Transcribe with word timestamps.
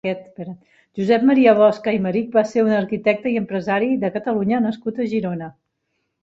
Josep 0.99 1.25
Maria 1.31 1.53
Bosch 1.59 1.89
Aymerich 1.91 2.31
va 2.37 2.43
ser 2.53 2.63
un 2.69 2.71
arquitecte 2.77 3.35
i 3.35 3.37
empresari 3.43 3.91
de 4.05 4.11
Catalunya 4.17 4.63
nascut 4.65 4.99
a 5.05 5.09
Girona. 5.15 5.53